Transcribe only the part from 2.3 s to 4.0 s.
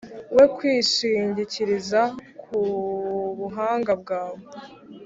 ku buhanga